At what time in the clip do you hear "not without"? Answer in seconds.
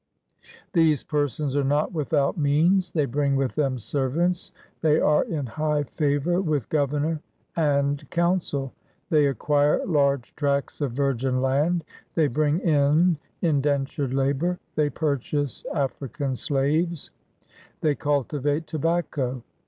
1.63-2.35